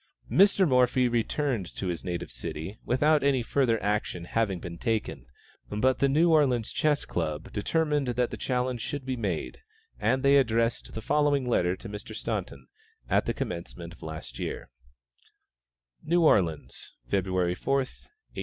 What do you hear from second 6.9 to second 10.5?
Club determined that the challenge should be made, and they